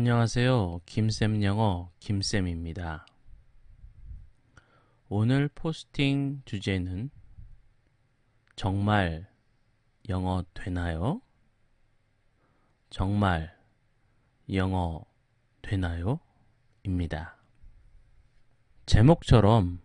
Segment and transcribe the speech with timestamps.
[0.00, 0.80] 안녕하세요.
[0.86, 3.04] 김쌤 영어 김쌤입니다.
[5.10, 7.10] 오늘 포스팅 주제는
[8.56, 9.28] 정말
[10.08, 11.20] 영어 되나요?
[12.88, 13.54] 정말
[14.50, 15.04] 영어
[15.60, 16.18] 되나요?
[16.82, 17.36] 입니다.
[18.86, 19.82] 제목처럼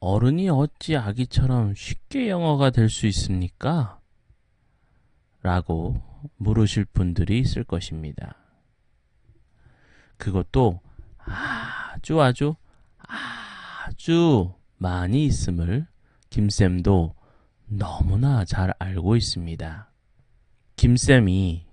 [0.00, 4.00] 어른이 어찌 아기처럼 쉽게 영어가 될 수 있습니까?
[5.40, 6.02] 라고
[6.38, 8.41] 물으실 분들이 있을 것입니다.
[10.22, 10.80] 그것도
[11.18, 12.54] 아주 아주
[12.98, 15.86] 아주 많이 있음을
[16.30, 17.14] 김쌤도
[17.66, 19.90] 너무나 잘 알고 있습니다.
[20.76, 21.66] 김쌤이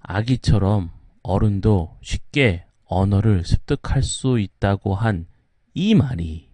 [0.00, 0.90] 아기처럼
[1.22, 5.26] 어른도 쉽게 언어를 습득할 수 있다고 한
[5.74, 6.48] 이 말이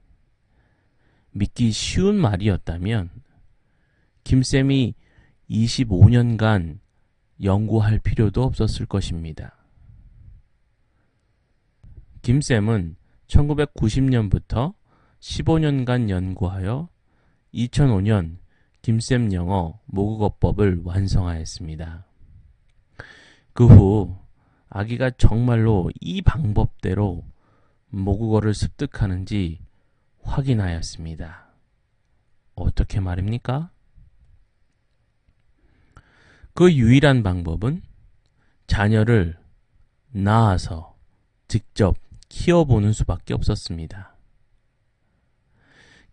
[1.33, 3.11] 믿기 쉬운 말이었다면
[4.25, 4.95] 김쌤이
[5.51, 6.79] 25년간
[7.43, 9.60] 연구할 필요도 없었을 것입니다.
[12.23, 14.75] 김쌤은 1990년부터
[15.21, 16.89] 15년간 연구하여
[17.55, 18.39] 2005년
[18.83, 22.07] 김쌤 영어 모국어법을 완성하였습니다.
[23.53, 24.17] 그 후
[24.71, 27.25] 아기가 정말로 이 방법대로
[27.89, 29.61] 모국어를 습득하는지
[30.23, 31.49] 확인하였습니다.
[32.55, 33.71] 어떻게 말입니까?
[36.55, 37.83] 그 유일한 방법은
[38.67, 39.39] 자녀를
[40.13, 40.97] 낳아서
[41.49, 41.97] 직접
[42.31, 44.17] 키워보는 수밖에 없었습니다.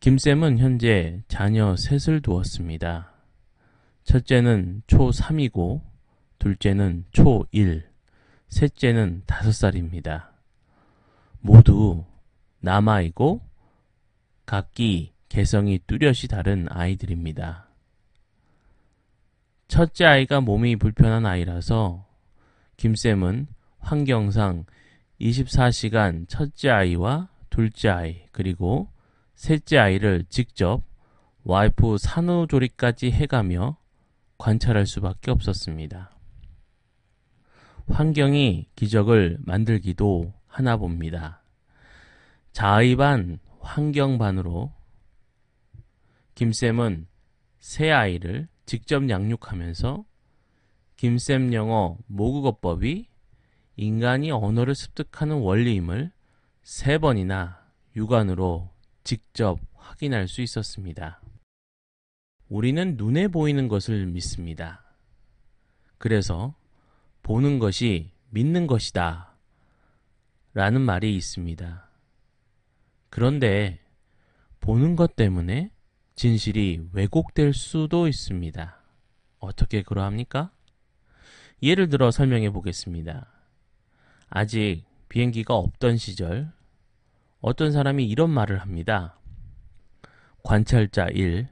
[0.01, 3.13] 김쌤은 현재 자녀 셋을 두었습니다.
[4.03, 5.81] 첫째는 초3이고,
[6.39, 7.83] 둘째는 초1,
[8.49, 10.29] 셋째는 5살입니다.
[11.39, 12.03] 모두
[12.59, 13.41] 남아이고,
[14.45, 17.67] 각기 개성이 뚜렷이 다른 아이들입니다.
[19.67, 22.05] 첫째 아이가 몸이 불편한 아이라서
[22.77, 23.47] 김쌤은
[23.79, 24.65] 환경상
[25.19, 28.91] 24시간 첫째 아이와 둘째 아이 그리고
[29.35, 30.83] 셋째 아이를 직접
[31.43, 33.77] 와이프 산후조리까지 해가며
[34.37, 36.11] 관찰할 수밖에 없었습니다.
[37.87, 41.43] 환경이 기적을 만들기도 하나 봅니다.
[42.51, 44.73] 자의 반, 환경 반으로
[46.35, 47.07] 김쌤은
[47.59, 50.05] 새 아이를 직접 양육하면서
[50.97, 53.07] 김쌤 영어 모국어법이
[53.77, 56.11] 인간이 언어를 습득하는 원리임을
[56.63, 57.63] 세 번이나
[57.95, 58.71] 육안으로
[59.03, 61.21] 직접 확인할 수 있었습니다.
[62.49, 64.83] 우리는 눈에 보이는 것을 믿습니다.
[65.99, 66.55] 그래서
[67.21, 69.35] 보는 것이 믿는 것이다.
[70.55, 71.87] 라는 말이 있습니다.
[73.11, 73.79] 그런데
[74.59, 75.69] 보는 것 때문에
[76.15, 78.81] 진실이 왜곡될 수도 있습니다.
[79.37, 80.51] 어떻게 그러합니까?
[81.61, 83.36] 예를 들어 설명해 보겠습니다.
[84.29, 86.51] 아직 비행기가 없던 시절
[87.39, 89.19] 어떤 사람이 이런 말을 합니다.
[90.43, 91.47] 관찰자 1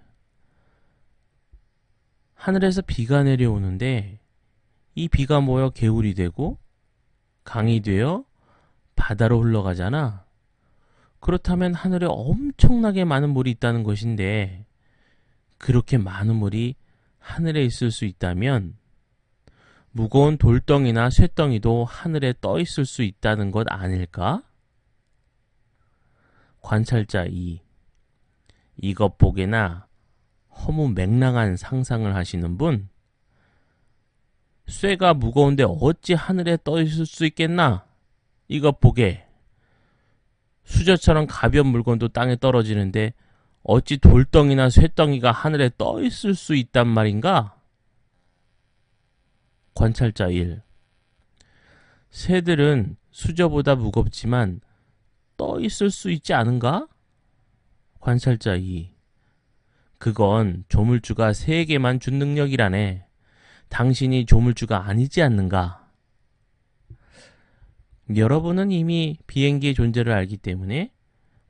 [2.33, 4.19] 하늘에서 비가 내려오는데
[4.93, 6.57] 이 비가 모여 개울이 되고
[7.43, 8.25] 강이 되어
[8.95, 10.25] 바다로 흘러가잖아.
[11.19, 14.65] 그렇다면 하늘에 엄청나게 많은 물이 있다는 것인데
[15.57, 16.75] 그렇게 많은 물이
[17.19, 18.77] 하늘에 있을 수 있다면
[19.97, 24.43] 무거운 돌덩이나 쇠덩이도 하늘에 떠 있을 수 있다는 것 아닐까?
[26.59, 27.61] 관찰자 2.
[28.81, 29.87] 이것 보게나
[30.49, 32.89] 허무 맹랑한 상상을 하시는 분?
[34.67, 37.85] 쇠가 무거운데 어찌 하늘에 떠 있을 수 있겠나?
[38.49, 39.25] 이것 보게.
[40.65, 43.13] 수저처럼 가벼운 물건도 땅에 떨어지는데
[43.63, 47.54] 어찌 돌덩이나 쇠덩이가 하늘에 떠 있을 수 있단 말인가?
[49.75, 50.61] 관찰자 1.
[52.09, 54.61] 새들은 수저보다 무겁지만
[55.35, 56.87] 떠 있을 수 있지 않은가?
[57.99, 58.93] 관찰자 2.
[59.97, 63.05] 그건 조물주가 새에게만 준 능력이라네.
[63.67, 65.91] 당신이 조물주가 아니지 않는가?
[68.15, 70.93] 여러분은 이미 비행기의 존재를 알기 때문에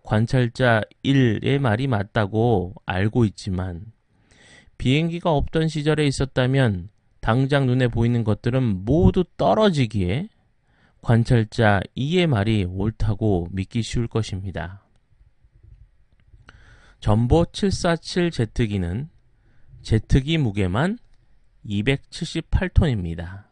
[0.02, 3.92] 관찰자 1의 말이 맞다고 알고 있지만
[4.80, 6.90] 비행기가 없던 시절에 있었다면
[7.26, 10.30] 당장 눈에 보이는 것들은 모두 떨어지기에
[11.02, 14.86] 관찰자 2의 말이 옳다고 믿기 쉬울 것입니다.
[17.00, 19.10] 전보 747 제트기는
[19.82, 21.00] 제트기 무게만
[21.66, 23.46] 278톤입니다.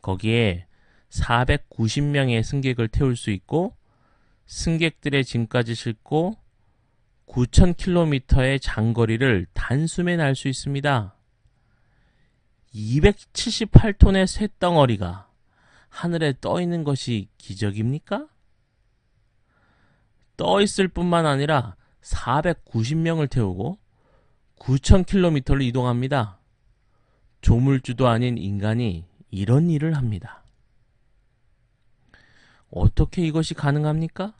[0.00, 0.66] 거기에
[1.10, 3.74] 490명의 승객을 태울 수 있고
[4.46, 6.36] 승객들의 짐까지 싣고
[7.26, 11.13] 9,000km의 장거리를 단숨에 날 수 있습니다.
[12.74, 15.28] 278톤의 쇳덩어리가
[15.88, 18.26] 하늘에 떠 있는 것이 기적입니까?
[20.36, 23.78] 떠 있을 뿐만 아니라 490명을 태우고
[24.58, 26.38] 9,000km를 이동합니다.
[27.40, 30.42] 조물주도 아닌 인간이 이런 일을 합니다.
[32.70, 34.34] 어떻게 이것이 가능합니까?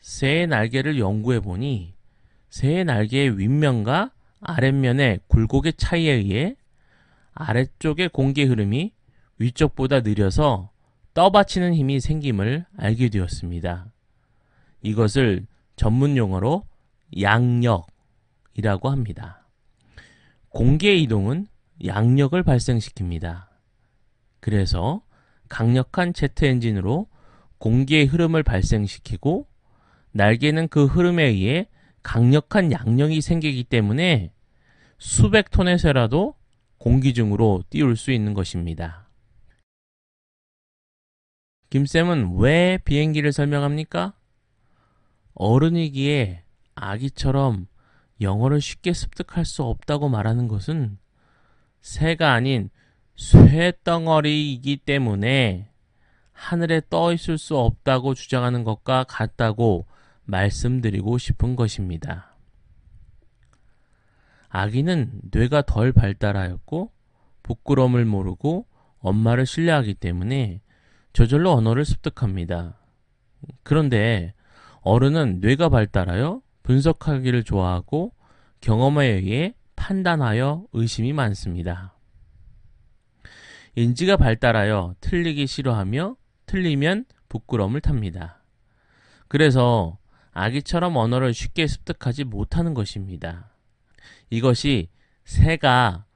[0.00, 1.94] 새의 날개를 연구해 보니
[2.50, 6.56] 새의 날개의 윗면과 아랫면의 굴곡의 차이에 의해
[7.32, 8.92] 아래쪽의 공기 흐름이
[9.38, 10.70] 위쪽보다 느려서
[11.14, 13.92] 떠받치는 힘이 생김을 알게 되었습니다.
[14.82, 15.46] 이것을
[15.76, 16.64] 전문 용어로
[17.20, 19.46] 양력이라고 합니다.
[20.50, 21.46] 공기의 이동은
[21.84, 23.46] 양력을 발생시킵니다.
[24.40, 25.02] 그래서
[25.48, 27.08] 강력한 제트 엔진으로
[27.58, 29.46] 공기의 흐름을 발생시키고
[30.12, 31.68] 날개는 그 흐름에 의해
[32.02, 34.32] 강력한 양력이 생기기 때문에
[34.98, 36.34] 수백 톤의 쇠라도
[36.78, 39.08] 공기 중으로 띄울 수 있는 것입니다.
[41.70, 44.14] 김쌤은 왜 비행기를 설명합니까?
[45.34, 46.42] 어른이기에
[46.74, 47.68] 아기처럼
[48.20, 50.98] 영어를 쉽게 습득할 수 없다고 말하는 것은
[51.80, 52.70] 새가 아닌
[53.16, 55.70] 쇠덩어리이기 때문에
[56.32, 59.86] 하늘에 떠 있을 수 없다고 주장하는 것과 같다고
[60.30, 62.36] 말씀드리고 싶은 것입니다.
[64.48, 66.92] 아기는 뇌가 덜 발달하였고
[67.42, 68.66] 부끄러움을 모르고
[68.98, 70.60] 엄마를 신뢰하기 때문에
[71.12, 72.78] 저절로 언어를 습득합니다.
[73.62, 74.34] 그런데
[74.82, 78.12] 어른은 뇌가 발달하여 분석하기를 좋아하고
[78.60, 81.94] 경험에 의해 판단하여 의심이 많습니다.
[83.76, 86.16] 인지가 발달하여 틀리기 싫어하며
[86.46, 88.42] 틀리면 부끄러움을 탑니다.
[89.28, 89.99] 그래서
[90.32, 93.52] 아기처럼 언어를 쉽게 습득하지 못하는 것입니다.
[94.30, 94.88] 이것이
[95.24, 96.06] 새가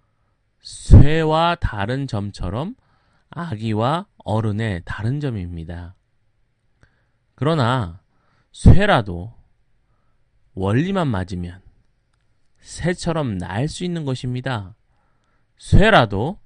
[0.61, 2.75] 쇠와 다른 점처럼
[3.31, 5.95] 아기와 어른의 다른 점입니다.
[7.35, 8.01] 그러나
[8.53, 9.35] 쇠라도
[10.55, 11.61] 원리만 맞으면
[12.61, 14.77] 새처럼 날 수 있는 것입니다.
[15.59, 16.39] 쇠라도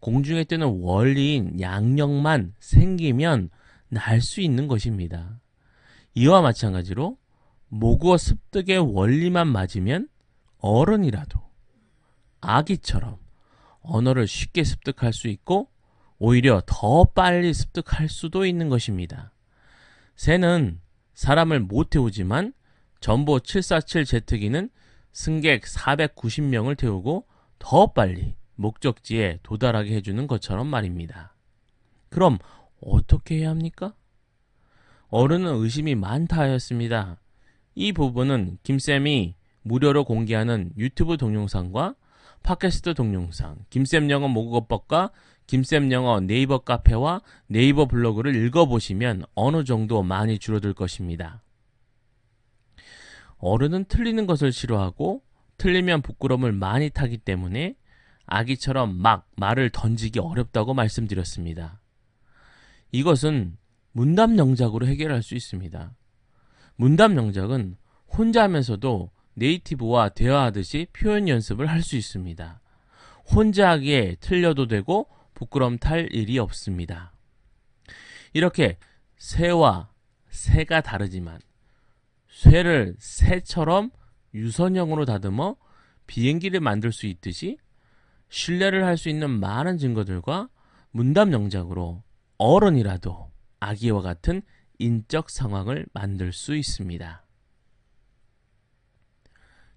[0.00, 3.50] 공중에 뜨는 원리인 양력만 생기면
[3.88, 5.40] 날 수 있는 것입니다.
[6.14, 7.16] 이와 마찬가지로
[7.68, 10.08] 모국어 습득의 원리만 맞으면
[10.58, 11.40] 어른이라도
[12.40, 13.18] 아기처럼
[13.80, 15.68] 언어를 쉽게 습득할 수 있고
[16.18, 19.32] 오히려 더 빨리 습득할 수도 있는 것입니다.
[20.14, 20.80] 새는
[21.14, 22.52] 사람을 못 태우지만
[23.00, 24.70] 전보 747 제트기는
[25.12, 27.26] 승객 490명을 태우고
[27.58, 31.34] 더 빨리 목적지에 도달하게 해주는 것처럼 말입니다.
[32.08, 32.38] 그럼
[32.80, 33.94] 어떻게 해야 합니까?
[35.12, 37.20] 어른은 의심이 많다 하였습니다.
[37.74, 41.94] 이 부분은 김쌤이 무료로 공개하는 유튜브 동영상과
[42.42, 45.10] 팟캐스트 동영상, 김쌤 영어 모국어법과
[45.46, 51.42] 김쌤 영어 네이버 카페와 네이버 블로그를 읽어보시면 어느 정도 많이 줄어들 것입니다.
[53.36, 55.22] 어른은 틀리는 것을 싫어하고
[55.58, 57.76] 틀리면 부끄러움을 많이 타기 때문에
[58.24, 61.82] 아기처럼 막 말을 던지기 어렵다고 말씀드렸습니다.
[62.92, 63.58] 이것은
[63.92, 65.94] 문답 영작으로 해결할 수 있습니다.
[66.76, 67.76] 문답 영작은
[68.08, 72.60] 혼자 하면서도 네이티브와 대화하듯이 표현 연습을 할 수 있습니다.
[73.34, 77.12] 혼자 하기에 틀려도 되고 부끄럼 탈 일이 없습니다.
[78.32, 78.78] 이렇게
[79.16, 79.90] 새와
[80.28, 81.40] 새가 다르지만
[82.28, 83.90] 쇠를 새처럼
[84.34, 85.56] 유선형으로 다듬어
[86.06, 87.58] 비행기를 만들 수 있듯이
[88.28, 90.48] 신뢰를 할 수 있는 많은 증거들과
[90.90, 92.02] 문답 영작으로
[92.38, 93.31] 어른이라도
[93.62, 94.42] 아기와 같은
[94.78, 97.24] 인적 상황을 만들 수 있습니다.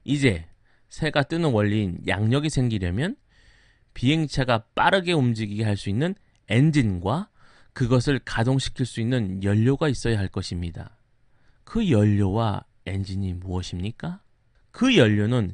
[0.03, 0.47] 이제
[0.89, 3.15] 새가 뜨는 원리인 양력이 생기려면
[3.93, 6.15] 비행차가 빠르게 움직이게 할 수 있는
[6.47, 7.29] 엔진과
[7.73, 10.97] 그것을 가동시킬 수 있는 연료가 있어야 할 것입니다.
[11.63, 14.21] 그 연료와 엔진이 무엇입니까?
[14.71, 15.53] 그 연료는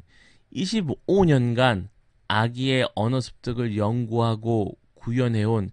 [0.54, 1.88] 25년간
[2.28, 5.70] 아기의 언어 습득을 연구하고 구현해온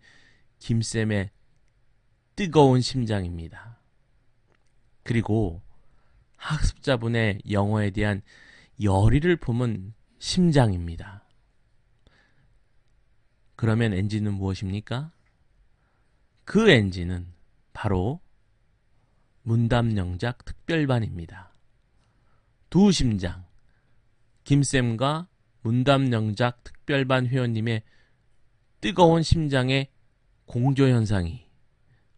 [0.60, 1.32] 김쌤의
[2.39, 3.81] 뜨거운 심장입니다.
[5.03, 5.62] 그리고
[6.38, 8.22] 학습자분의 영어에 대한
[8.81, 11.25] 열의를 품은 심장입니다.
[13.58, 15.12] 그러면 엔진은 무엇입니까?
[16.46, 17.27] 그 엔진은
[17.74, 18.22] 바로
[19.41, 21.53] 문담 영작 특별반입니다.
[22.69, 23.46] 두 심장,
[24.46, 25.27] 김쌤과
[25.60, 27.84] 문담 영작 특별반 회원님의
[28.79, 29.89] 뜨거운 심장의
[30.46, 31.49] 공조 현상이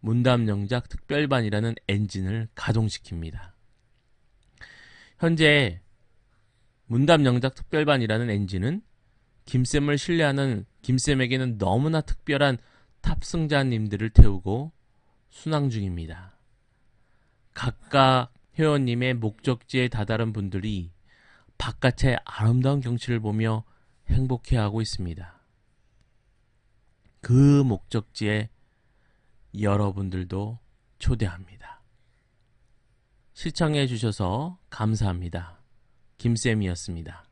[0.02, 3.52] 문담 영작 특별반이라는 엔진을 가동시킵니다.
[5.20, 5.80] 현재
[6.88, 8.82] 문담 영작 특별반이라는 엔진은
[9.46, 12.58] 김쌤을 신뢰하는 김쌤에게는 너무나 특별한
[13.02, 14.72] 탑승자님들을 태우고
[15.30, 16.36] 순항 중입니다.
[17.54, 20.92] 각각 회원님의 목적지에 다다른 분들이
[21.58, 23.64] 바깥의 아름다운 경치를 보며
[24.10, 25.42] 행복해하고 있습니다.
[27.22, 28.50] 그 목적지에
[29.60, 30.60] 여러분들도
[31.00, 31.82] 초대합니다.
[33.34, 35.60] 시청해 주셔서 감사합니다.
[36.18, 37.31] 김쌤이었습니다.